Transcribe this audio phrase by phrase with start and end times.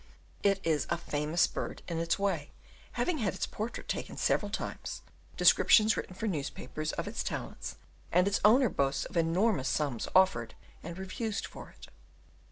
[0.41, 2.49] It is a famous bird in its way,
[2.93, 5.03] having had its portrait taken several times,
[5.37, 7.75] descriptions written for newspapers of its talents,
[8.11, 11.87] and its owner boasts of enormous sums offered and refused for it.